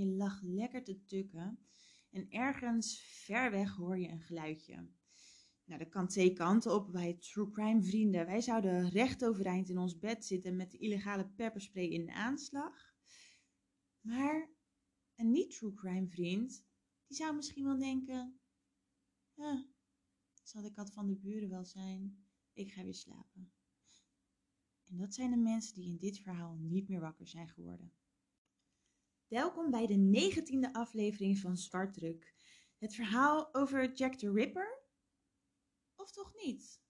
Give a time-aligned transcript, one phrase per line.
[0.00, 1.58] je lag lekker te tukken.
[2.10, 4.88] En ergens ver weg hoor je een geluidje.
[5.64, 6.90] Nou, dat kan twee kanten op.
[6.90, 11.28] Wij true crime vrienden, wij zouden recht overeind in ons bed zitten met de illegale
[11.28, 12.94] pepperspray in de aanslag.
[14.00, 14.50] Maar
[15.14, 16.64] een niet-true crime vriend,
[17.06, 18.40] die zou misschien wel denken...
[19.34, 19.66] Ja,
[20.42, 22.24] zal de kat van de buren wel zijn?
[22.52, 23.52] Ik ga weer slapen.
[24.86, 27.92] En dat zijn de mensen die in dit verhaal niet meer wakker zijn geworden.
[29.30, 32.34] Welkom bij de negentiende aflevering van Zwartdruk.
[32.78, 34.82] Het verhaal over Jack the Ripper?
[35.96, 36.80] Of toch niet?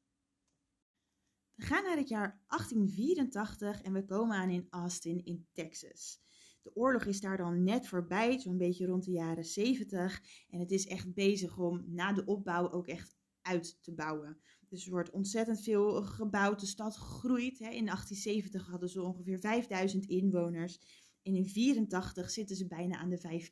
[1.54, 6.20] We gaan naar het jaar 1884 en we komen aan in Austin in Texas.
[6.62, 10.22] De oorlog is daar dan net voorbij, zo'n beetje rond de jaren 70.
[10.48, 14.40] En het is echt bezig om na de opbouw ook echt uit te bouwen.
[14.68, 16.60] Dus er wordt ontzettend veel gebouwd.
[16.60, 17.58] De stad groeit.
[17.58, 17.68] Hè.
[17.68, 20.80] In 1870 hadden ze ongeveer 5000 inwoners.
[21.22, 23.42] En in 84 zitten ze bijna aan de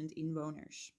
[0.00, 0.98] 15.000 inwoners.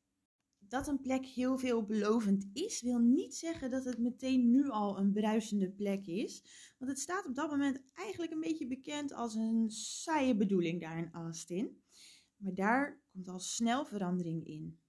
[0.57, 5.11] Dat een plek heel veelbelovend is, wil niet zeggen dat het meteen nu al een
[5.11, 6.43] bruisende plek is.
[6.77, 10.97] Want het staat op dat moment eigenlijk een beetje bekend als een saaie bedoeling daar
[10.97, 11.81] in Austin.
[12.35, 14.79] Maar daar komt al snel verandering in.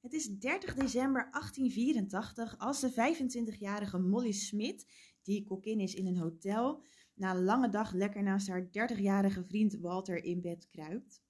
[0.00, 4.86] Het is 30 december 1884 als de 25-jarige Molly Smith,
[5.22, 6.84] die kokkin is in een hotel,
[7.20, 11.22] na een lange dag lekker naast haar 30-jarige vriend Walter in bed kruipt.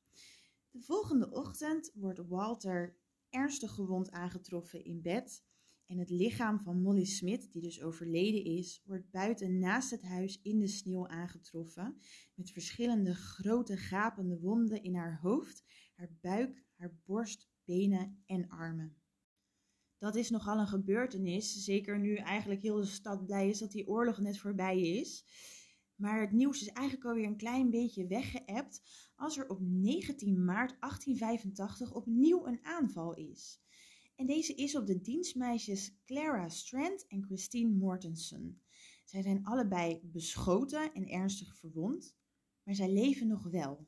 [0.70, 2.96] De volgende ochtend wordt Walter
[3.28, 5.44] ernstig gewond aangetroffen in bed
[5.86, 10.40] en het lichaam van Molly Smith, die dus overleden is, wordt buiten naast het huis
[10.42, 11.96] in de sneeuw aangetroffen
[12.34, 15.64] met verschillende grote gapende wonden in haar hoofd,
[15.94, 18.96] haar buik, haar borst, benen en armen.
[19.98, 23.88] Dat is nogal een gebeurtenis, zeker nu eigenlijk heel de stad blij is dat die
[23.88, 25.24] oorlog net voorbij is.
[26.00, 28.82] Maar het nieuws is eigenlijk alweer een klein beetje weggeëpt
[29.14, 33.62] als er op 19 maart 1885 opnieuw een aanval is.
[34.16, 38.62] En deze is op de dienstmeisjes Clara Strand en Christine Mortensen.
[39.04, 42.16] Zij zijn allebei beschoten en ernstig verwond,
[42.62, 43.86] maar zij leven nog wel.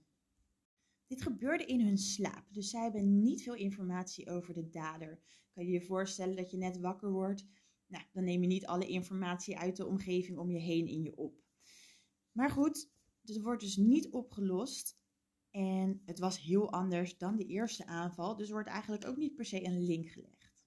[1.06, 5.20] Dit gebeurde in hun slaap, dus zij hebben niet veel informatie over de dader.
[5.50, 7.46] Kan je je voorstellen dat je net wakker wordt?
[7.86, 11.16] Nou, dan neem je niet alle informatie uit de omgeving om je heen in je
[11.16, 11.41] op.
[12.32, 12.90] Maar goed,
[13.24, 15.00] het wordt dus niet opgelost.
[15.50, 19.34] En het was heel anders dan de eerste aanval, dus er wordt eigenlijk ook niet
[19.34, 20.66] per se een link gelegd.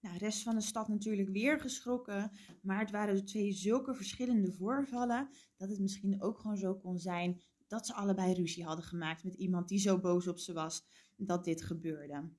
[0.00, 2.30] Nou, de rest van de stad natuurlijk weer geschrokken,
[2.62, 6.98] maar het waren de twee zulke verschillende voorvallen dat het misschien ook gewoon zo kon
[6.98, 10.86] zijn dat ze allebei ruzie hadden gemaakt met iemand die zo boos op ze was
[11.16, 12.30] dat dit gebeurde.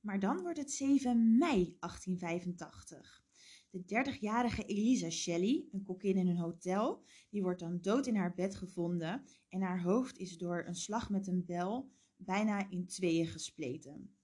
[0.00, 3.26] Maar dan wordt het 7 mei 1885.
[3.70, 8.34] De 30-jarige Elisa Shelley, een kokkin in een hotel, die wordt dan dood in haar
[8.34, 13.26] bed gevonden en haar hoofd is door een slag met een bel bijna in tweeën
[13.26, 14.16] gespleten.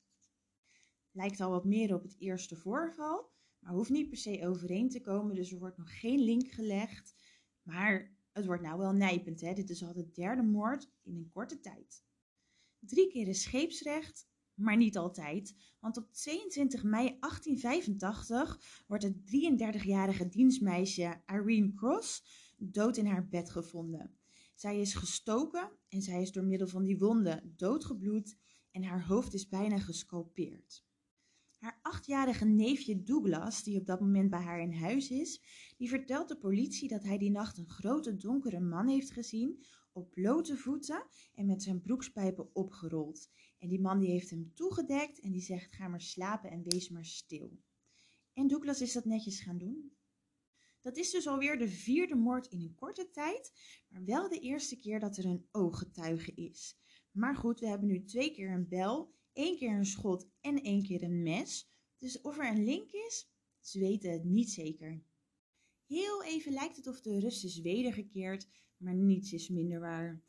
[1.11, 5.01] Lijkt al wat meer op het eerste voorval, maar hoeft niet per se overeen te
[5.01, 7.15] komen, dus er wordt nog geen link gelegd.
[7.63, 9.53] Maar het wordt nou wel nijpend, hè?
[9.53, 12.05] Dit is al de derde moord in een korte tijd.
[12.79, 20.29] Drie keer is scheepsrecht, maar niet altijd, want op 22 mei 1885 wordt het 33-jarige
[20.29, 22.25] dienstmeisje Irene Cross
[22.57, 24.19] dood in haar bed gevonden.
[24.55, 28.37] Zij is gestoken en zij is door middel van die wonden doodgebloed
[28.71, 30.85] en haar hoofd is bijna gesculpeerd.
[31.59, 35.43] Haar achtjarige neefje Douglas, die op dat moment bij haar in huis is,
[35.77, 40.11] die vertelt de politie dat hij die nacht een grote donkere man heeft gezien op
[40.11, 43.31] blote voeten en met zijn broekspijpen opgerold.
[43.59, 46.89] En die man die heeft hem toegedekt en die zegt ga maar slapen en wees
[46.89, 47.59] maar stil.
[48.33, 49.93] En Douglas is dat netjes gaan doen.
[50.81, 53.53] Dat is dus alweer de vierde moord in een korte tijd,
[53.89, 56.79] maar wel de eerste keer dat er een ooggetuige is.
[57.11, 60.83] Maar goed, we hebben nu twee keer een bel één keer een schot en één
[60.83, 61.71] keer een mes.
[61.99, 63.31] Dus of er een link is,
[63.61, 65.03] ze weten het niet zeker.
[65.87, 70.23] Heel even lijkt het of de rust is wedergekeerd, maar niets is minder waar.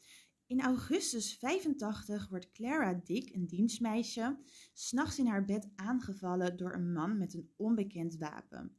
[0.48, 4.38] In augustus 85 wordt Clara Dick, een dienstmeisje,
[4.74, 8.78] s'nachts in haar bed aangevallen door een man met een onbekend wapen.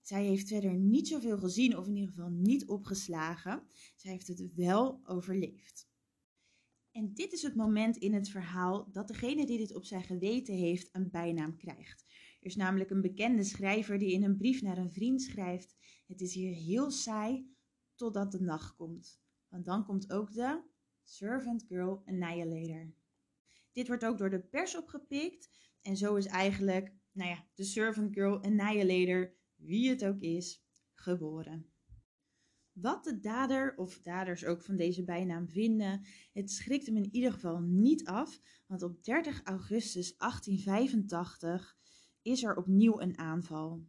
[0.00, 3.62] Zij heeft verder niet zoveel gezien, of in ieder geval niet opgeslagen.
[3.96, 5.88] Zij heeft het wel overleefd.
[6.92, 10.54] En dit is het moment in het verhaal dat degene die dit op zijn geweten
[10.54, 12.04] heeft een bijnaam krijgt.
[12.40, 15.76] Er is namelijk een bekende schrijver die in een brief naar een vriend schrijft:
[16.08, 17.56] Het is hier heel saai
[17.94, 19.20] totdat de nacht komt.
[19.48, 20.62] Want dan komt ook de
[21.02, 22.92] Servant Girl Annihilator.
[23.72, 25.50] Dit wordt ook door de pers opgepikt.
[25.82, 30.64] En zo is eigenlijk, nou ja, de Servant Girl Annihilator, wie het ook is,
[30.94, 31.70] geboren.
[32.72, 37.32] Wat de dader of daders ook van deze bijnaam vinden, het schrikt hem in ieder
[37.32, 41.76] geval niet af, want op 30 augustus 1885
[42.22, 43.86] is er opnieuw een aanval.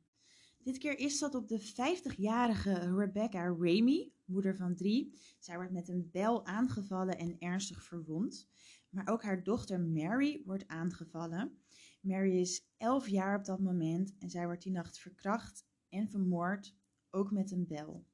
[0.64, 5.14] Dit keer is dat op de 50-jarige Rebecca Ramey, moeder van drie.
[5.40, 8.48] Zij wordt met een bel aangevallen en ernstig verwond.
[8.90, 11.58] Maar ook haar dochter Mary wordt aangevallen.
[12.02, 16.76] Mary is 11 jaar op dat moment en zij wordt die nacht verkracht en vermoord,
[17.10, 18.06] ook met een bel.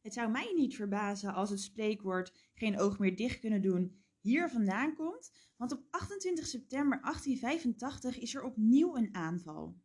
[0.00, 4.50] Het zou mij niet verbazen als het spreekwoord geen oog meer dicht kunnen doen hier
[4.50, 9.76] vandaan komt, want op 28 september 1885 is er opnieuw een aanval.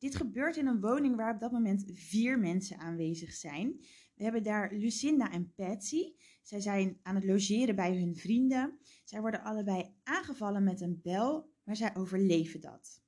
[0.00, 3.80] Dit gebeurt in een woning waar op dat moment vier mensen aanwezig zijn.
[4.14, 6.12] We hebben daar Lucinda en Patsy.
[6.42, 8.78] Zij zijn aan het logeren bij hun vrienden.
[9.04, 13.02] Zij worden allebei aangevallen met een bel, maar zij overleven dat.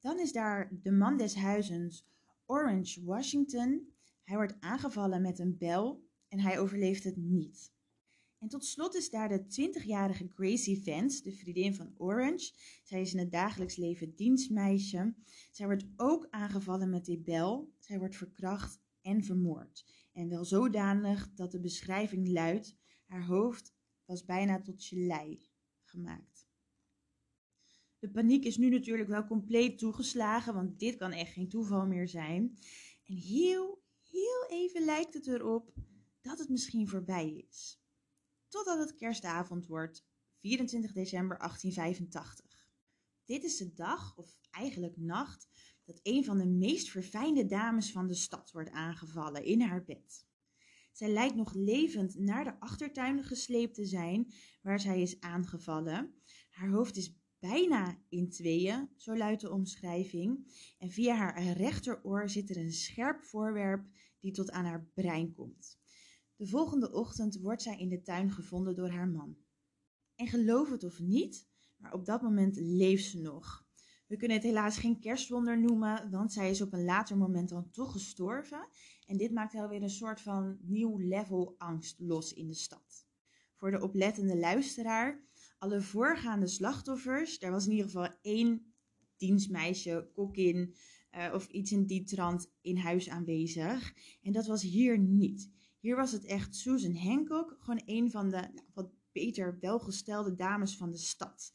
[0.00, 2.06] Dan is daar de man des huizens
[2.46, 3.94] Orange Washington.
[4.22, 7.72] Hij wordt aangevallen met een bel en hij overleeft het niet.
[8.42, 12.52] En tot slot is daar de 20-jarige Gracie Vance, de vriendin van Orange.
[12.82, 15.14] Zij is in het dagelijks leven dienstmeisje.
[15.50, 17.72] Zij wordt ook aangevallen met die bel.
[17.78, 19.84] Zij wordt verkracht en vermoord.
[20.12, 23.74] En wel zodanig dat de beschrijving luidt: haar hoofd
[24.04, 25.50] was bijna tot gelei
[25.82, 26.46] gemaakt.
[27.98, 32.08] De paniek is nu natuurlijk wel compleet toegeslagen, want dit kan echt geen toeval meer
[32.08, 32.58] zijn.
[33.06, 35.72] En heel, heel even lijkt het erop
[36.20, 37.81] dat het misschien voorbij is
[38.52, 40.06] totdat het kerstavond wordt,
[40.40, 42.68] 24 december 1885.
[43.24, 45.48] Dit is de dag, of eigenlijk nacht,
[45.84, 50.26] dat een van de meest verfijnde dames van de stad wordt aangevallen in haar bed.
[50.92, 54.32] Zij lijkt nog levend naar de achtertuin gesleept te zijn,
[54.62, 56.14] waar zij is aangevallen.
[56.50, 60.52] Haar hoofd is bijna in tweeën, zo luidt de omschrijving.
[60.78, 63.86] En via haar rechteroor zit er een scherp voorwerp
[64.20, 65.81] die tot aan haar brein komt.
[66.42, 69.36] De volgende ochtend wordt zij in de tuin gevonden door haar man.
[70.14, 73.66] En geloof het of niet, maar op dat moment leeft ze nog.
[74.06, 77.70] We kunnen het helaas geen kerstwonder noemen, want zij is op een later moment dan
[77.70, 78.68] toch gestorven.
[79.06, 83.06] En dit maakt wel weer een soort van nieuw level angst los in de stad.
[83.54, 85.24] Voor de oplettende luisteraar,
[85.58, 88.74] alle voorgaande slachtoffers, er was in ieder geval één
[89.16, 90.74] dienstmeisje, kokkin
[91.16, 93.94] uh, of iets in die trant in huis aanwezig.
[94.22, 95.50] En dat was hier niet.
[95.82, 100.76] Hier was het echt Susan Hancock, gewoon een van de nou, wat beter welgestelde dames
[100.76, 101.54] van de stad.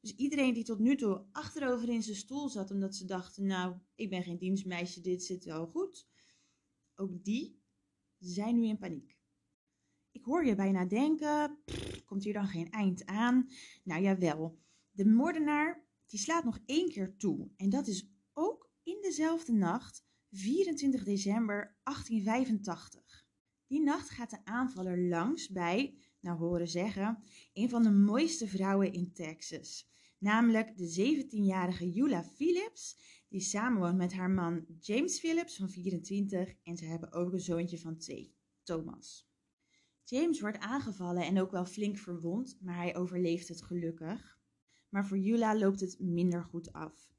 [0.00, 3.76] Dus iedereen die tot nu toe achterover in zijn stoel zat omdat ze dachten, nou,
[3.94, 6.08] ik ben geen dienstmeisje, dit zit wel goed.
[6.94, 7.62] Ook die
[8.18, 9.18] zijn nu in paniek.
[10.10, 11.58] Ik hoor je bijna denken,
[12.04, 13.48] komt hier dan geen eind aan?
[13.84, 14.58] Nou jawel,
[14.90, 17.50] de moordenaar die slaat nog één keer toe.
[17.56, 23.23] En dat is ook in dezelfde nacht, 24 december 1885.
[23.74, 27.22] Die nacht gaat de aanvaller langs bij, nou horen zeggen,
[27.52, 29.90] een van de mooiste vrouwen in Texas.
[30.18, 32.96] Namelijk de 17-jarige Eula Phillips,
[33.28, 37.78] die samenwoont met haar man James Phillips van 24 en ze hebben ook een zoontje
[37.78, 39.30] van 2, Thomas.
[40.04, 44.38] James wordt aangevallen en ook wel flink verwond, maar hij overleeft het gelukkig.
[44.88, 47.13] Maar voor Eula loopt het minder goed af.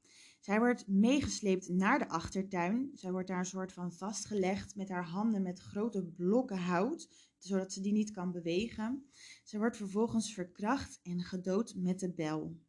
[0.46, 2.90] Zij wordt meegesleept naar de achtertuin.
[2.94, 7.72] Zij wordt daar een soort van vastgelegd met haar handen met grote blokken hout, zodat
[7.72, 9.10] ze die niet kan bewegen.
[9.44, 12.60] Zij wordt vervolgens verkracht en gedood met de bel.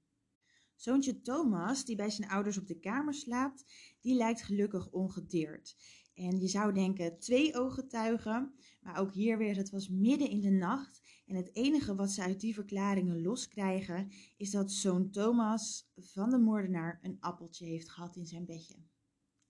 [0.75, 3.65] Zoontje Thomas, die bij zijn ouders op de kamer slaapt,
[4.01, 5.75] die lijkt gelukkig ongedeerd.
[6.13, 10.51] En je zou denken twee ooggetuigen, maar ook hier weer, het was midden in de
[10.51, 16.29] nacht en het enige wat ze uit die verklaringen loskrijgen is dat zoon Thomas van
[16.29, 18.75] de moordenaar een appeltje heeft gehad in zijn bedje.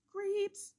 [0.07, 0.75] Creeps!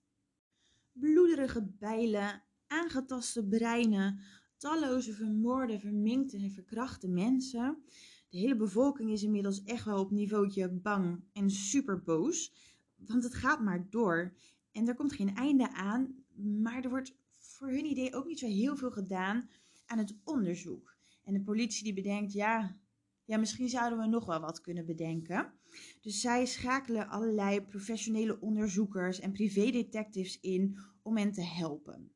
[0.93, 4.21] Bloederige bijlen, aangetaste breinen,
[4.57, 7.83] talloze vermoorde, verminkte en verkrachte mensen.
[8.28, 12.52] De hele bevolking is inmiddels echt wel op niveautje bang en super boos,
[12.97, 14.35] want het gaat maar door.
[14.73, 18.47] En er komt geen einde aan, maar er wordt voor hun idee ook niet zo
[18.47, 19.49] heel veel gedaan
[19.88, 20.97] aan het onderzoek.
[21.25, 22.78] En de politie die bedenkt, ja,
[23.25, 25.52] ja, misschien zouden we nog wel wat kunnen bedenken.
[26.00, 32.12] Dus zij schakelen allerlei professionele onderzoekers en privédetectives in om hen te helpen.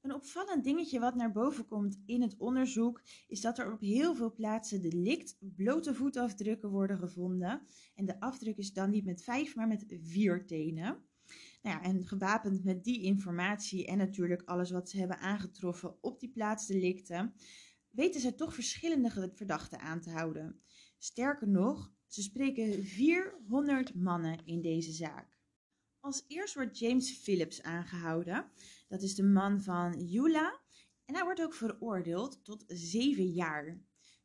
[0.00, 4.14] Een opvallend dingetje wat naar boven komt in het onderzoek is dat er op heel
[4.14, 7.62] veel plaatsen delict blote voetafdrukken worden gevonden.
[7.94, 11.04] En de afdruk is dan niet met vijf, maar met vier tenen.
[11.62, 16.20] Nou ja, en gewapend met die informatie en natuurlijk alles wat ze hebben aangetroffen op
[16.20, 17.34] die plaatsdelicten,
[17.90, 20.62] weten ze toch verschillende verdachten aan te houden.
[20.98, 25.38] Sterker nog, ze spreken 400 mannen in deze zaak.
[26.00, 28.50] Als eerst wordt James Phillips aangehouden.
[28.88, 30.60] Dat is de man van Eula,
[31.04, 33.80] En hij wordt ook veroordeeld tot zeven jaar.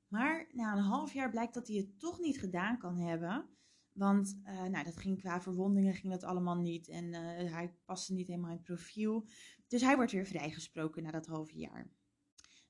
[0.07, 3.49] Maar na een half jaar blijkt dat hij het toch niet gedaan kan hebben.
[3.97, 6.87] Want uh, nou, dat ging qua verwondingen ging dat allemaal niet.
[6.87, 9.27] En uh, hij paste niet helemaal in het profiel.
[9.67, 11.89] Dus hij wordt weer vrijgesproken na dat half jaar.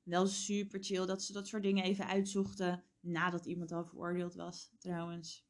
[0.03, 4.71] Wel super chill dat ze dat soort dingen even uitzochten nadat iemand al veroordeeld was,
[4.77, 5.45] trouwens.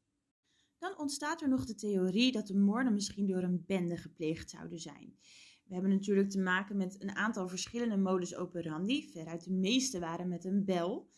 [0.78, 4.78] Dan ontstaat er nog de theorie dat de moorden misschien door een bende gepleegd zouden
[4.78, 5.16] zijn.
[5.64, 9.10] We hebben natuurlijk te maken met een aantal verschillende modus operandi.
[9.10, 11.10] Veruit de meeste waren met een bel.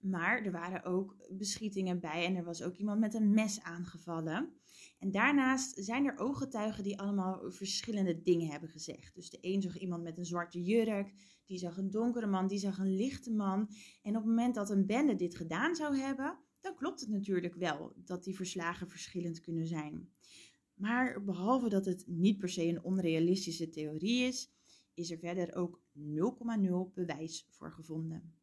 [0.00, 4.52] Maar er waren ook beschietingen bij en er was ook iemand met een mes aangevallen.
[4.98, 9.14] En daarnaast zijn er ooggetuigen die allemaal verschillende dingen hebben gezegd.
[9.14, 11.12] Dus de een zag iemand met een zwarte jurk,
[11.46, 13.68] die zag een donkere man, die zag een lichte man.
[14.02, 17.54] En op het moment dat een bende dit gedaan zou hebben, dan klopt het natuurlijk
[17.54, 20.12] wel dat die verslagen verschillend kunnen zijn.
[20.74, 24.52] Maar behalve dat het niet per se een onrealistische theorie is,
[24.94, 28.37] is er verder ook 0,0 bewijs voor gevonden.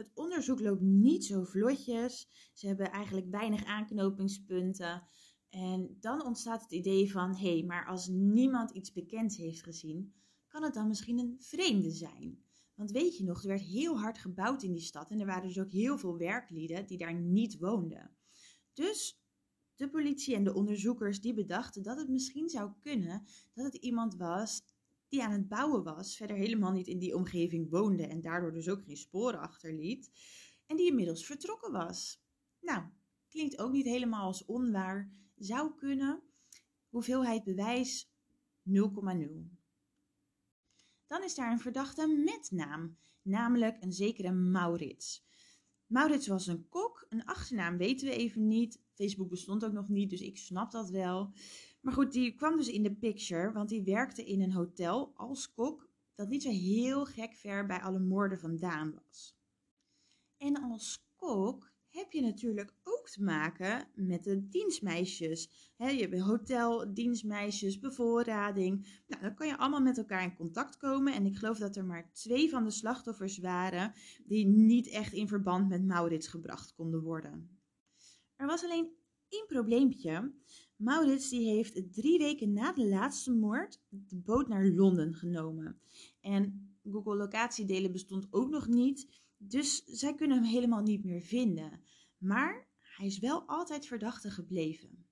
[0.00, 2.28] Het onderzoek loopt niet zo vlotjes.
[2.52, 5.02] Ze hebben eigenlijk weinig aanknopingspunten.
[5.48, 10.14] En dan ontstaat het idee van: hé, hey, maar als niemand iets bekends heeft gezien,
[10.48, 12.44] kan het dan misschien een vreemde zijn?
[12.74, 15.48] Want weet je nog, er werd heel hard gebouwd in die stad en er waren
[15.48, 18.16] dus ook heel veel werklieden die daar niet woonden.
[18.72, 19.20] Dus
[19.74, 24.16] de politie en de onderzoekers die bedachten dat het misschien zou kunnen dat het iemand
[24.16, 24.62] was
[25.10, 28.68] die aan het bouwen was, verder helemaal niet in die omgeving woonde en daardoor dus
[28.68, 30.10] ook geen sporen achterliet
[30.66, 32.22] en die inmiddels vertrokken was.
[32.60, 32.84] Nou,
[33.28, 36.22] klinkt ook niet helemaal als onwaar, zou kunnen.
[36.88, 38.12] Hoeveelheid bewijs
[38.62, 38.74] 0,0.
[41.06, 45.28] Dan is daar een verdachte met naam, namelijk een zekere Maurits.
[45.86, 48.80] Maurits was een kok, een achternaam weten we even niet.
[48.94, 51.32] Facebook bestond ook nog niet, dus ik snap dat wel.
[51.80, 55.52] Maar goed, die kwam dus in de picture, want die werkte in een hotel als
[55.52, 59.38] kok dat niet zo heel gek ver bij alle moorden vandaan was.
[60.36, 65.72] En als kok heb je natuurlijk ook te maken met de dienstmeisjes.
[65.76, 69.02] je hebt hotel, dienstmeisjes, bevoorrading.
[69.06, 71.14] Nou, dan kan je allemaal met elkaar in contact komen.
[71.14, 73.92] En ik geloof dat er maar twee van de slachtoffers waren
[74.24, 77.60] die niet echt in verband met Maurits gebracht konden worden.
[78.36, 78.90] Er was alleen
[79.28, 80.32] één probleempje.
[80.80, 85.80] Maurits die heeft drie weken na de laatste moord de boot naar Londen genomen.
[86.20, 89.08] En Google locatiedelen bestond ook nog niet.
[89.36, 91.80] Dus zij kunnen hem helemaal niet meer vinden.
[92.18, 95.06] Maar hij is wel altijd verdachte gebleven.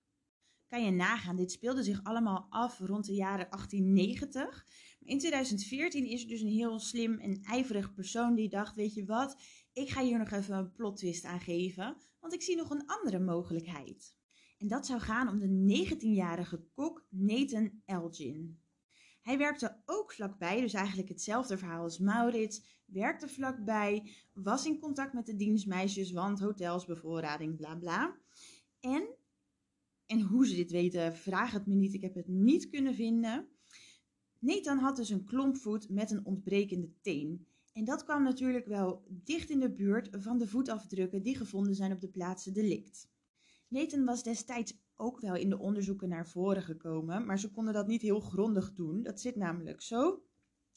[0.68, 4.66] Kan je nagaan, dit speelde zich allemaal af rond de jaren 1890.
[5.00, 9.04] in 2014 is er dus een heel slim en ijverig persoon die dacht: Weet je
[9.04, 9.36] wat,
[9.72, 12.86] ik ga hier nog even een plot twist aan geven, want ik zie nog een
[12.86, 14.17] andere mogelijkheid.
[14.58, 18.60] En dat zou gaan om de 19-jarige kok Nathan Elgin.
[19.22, 22.82] Hij werkte ook vlakbij, dus eigenlijk hetzelfde verhaal als Maurits.
[22.84, 28.16] Werkte vlakbij, was in contact met de dienstmeisjes, want hotels, bevoorrading, bla bla.
[28.80, 29.08] En,
[30.06, 33.48] en hoe ze dit weten, vraag het me niet, ik heb het niet kunnen vinden.
[34.38, 37.46] Nathan had dus een klompvoet met een ontbrekende teen.
[37.72, 41.92] En dat kwam natuurlijk wel dicht in de buurt van de voetafdrukken die gevonden zijn
[41.92, 43.08] op de plaatsen delict.
[43.68, 47.86] Nathan was destijds ook wel in de onderzoeken naar voren gekomen, maar ze konden dat
[47.86, 49.02] niet heel grondig doen.
[49.02, 50.22] Dat zit namelijk zo.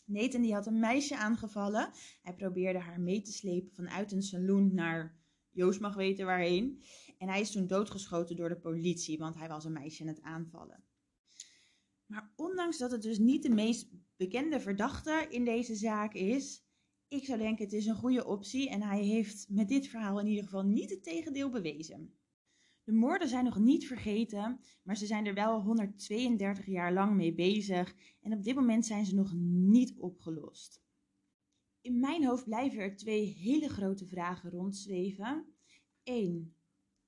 [0.05, 1.91] Nathan die had een meisje aangevallen.
[2.21, 5.19] Hij probeerde haar mee te slepen vanuit een saloon naar
[5.49, 6.81] Joost mag weten waarheen.
[7.17, 10.21] En hij is toen doodgeschoten door de politie, want hij was een meisje aan het
[10.21, 10.83] aanvallen.
[12.05, 16.65] Maar ondanks dat het dus niet de meest bekende verdachte in deze zaak is,
[17.07, 20.27] ik zou denken het is een goede optie en hij heeft met dit verhaal in
[20.27, 22.20] ieder geval niet het tegendeel bewezen.
[22.91, 27.33] De moorden zijn nog niet vergeten, maar ze zijn er wel 132 jaar lang mee
[27.33, 30.81] bezig en op dit moment zijn ze nog niet opgelost.
[31.81, 35.45] In mijn hoofd blijven er twee hele grote vragen rondzweven.
[36.03, 36.55] 1.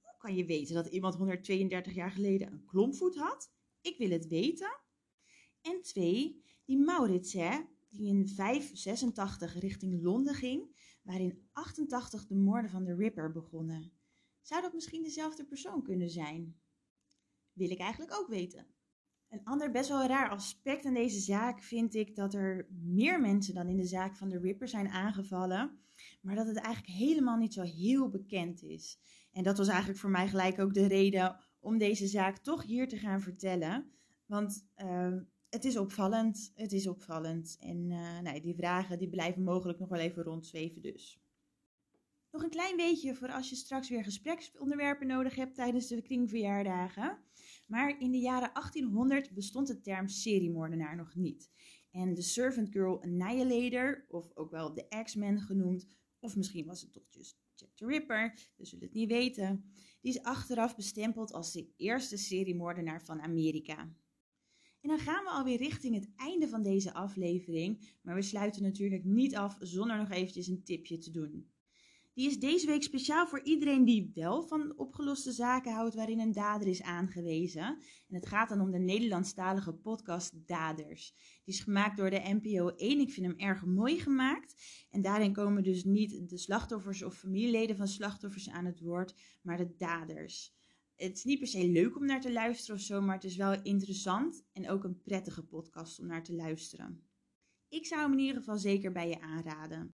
[0.02, 3.52] Hoe kan je weten dat iemand 132 jaar geleden een klompvoet had?
[3.82, 4.80] Ik wil het weten.
[5.62, 6.44] En 2.
[6.66, 7.60] Die Maurits, hè,
[7.90, 13.92] die in 586 richting Londen ging, waarin 88 de moorden van de Ripper begonnen.
[14.44, 16.56] Zou dat misschien dezelfde persoon kunnen zijn?
[17.54, 18.68] Wil ik eigenlijk ook weten.
[19.30, 23.54] Een ander best wel raar aspect aan deze zaak vind ik dat er meer mensen
[23.54, 25.80] dan in de zaak van de Ripper zijn aangevallen,
[26.22, 29.00] maar dat het eigenlijk helemaal niet zo heel bekend is.
[29.32, 32.88] En dat was eigenlijk voor mij gelijk ook de reden om deze zaak toch hier
[32.88, 33.92] te gaan vertellen.
[34.26, 35.18] Want uh,
[35.50, 37.58] het is opvallend, het is opvallend.
[37.60, 41.23] En uh, nou, die vragen die blijven mogelijk nog wel even rondzweven dus.
[42.34, 47.18] Nog een klein beetje voor als je straks weer gespreksonderwerpen nodig hebt tijdens de kringverjaardagen.
[47.68, 51.52] Maar in de jaren 1800 bestond de term seriemoordenaar nog niet.
[51.92, 55.88] En de Servant Girl Annihilator, of ook wel de X-Men genoemd,
[56.20, 59.72] of misschien was het toch just Jack the Ripper, we zullen het niet weten.
[60.02, 63.78] Die is achteraf bestempeld als de eerste seriemoordenaar van Amerika.
[64.82, 69.04] En dan gaan we alweer richting het einde van deze aflevering, maar we sluiten natuurlijk
[69.04, 71.53] niet af zonder nog eventjes een tipje te doen.
[72.14, 76.32] Die is deze week speciaal voor iedereen die wel van opgeloste zaken houdt waarin een
[76.32, 77.64] dader is aangewezen.
[78.08, 81.14] En het gaat dan om de Nederlandstalige podcast Daders.
[81.44, 83.00] Die is gemaakt door de NPO 1.
[83.00, 84.56] Ik vind hem erg mooi gemaakt.
[84.90, 89.58] En daarin komen dus niet de slachtoffers of familieleden van slachtoffers aan het woord, maar
[89.58, 90.54] de daders.
[90.96, 93.36] Het is niet per se leuk om naar te luisteren of zo, maar het is
[93.36, 97.08] wel interessant en ook een prettige podcast om naar te luisteren.
[97.70, 99.93] Ik zou hem in ieder geval zeker bij je aanraden.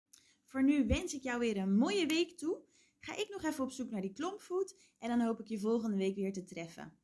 [0.55, 2.61] Voor nu wens ik jou weer een mooie week toe.
[2.99, 5.97] Ga ik nog even op zoek naar die klompvoet en dan hoop ik je volgende
[5.97, 6.97] week weer te treffen.